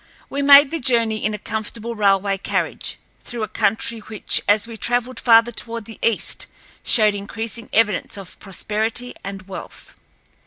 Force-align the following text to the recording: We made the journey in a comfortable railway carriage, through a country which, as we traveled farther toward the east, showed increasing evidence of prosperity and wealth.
We 0.31 0.41
made 0.41 0.71
the 0.71 0.79
journey 0.79 1.23
in 1.23 1.35
a 1.35 1.37
comfortable 1.37 1.93
railway 1.93 2.39
carriage, 2.39 2.97
through 3.23 3.43
a 3.43 3.47
country 3.47 3.99
which, 3.99 4.41
as 4.47 4.65
we 4.65 4.75
traveled 4.75 5.19
farther 5.19 5.51
toward 5.51 5.85
the 5.85 5.99
east, 6.01 6.47
showed 6.81 7.13
increasing 7.13 7.69
evidence 7.71 8.17
of 8.17 8.39
prosperity 8.39 9.13
and 9.23 9.47
wealth. 9.47 9.93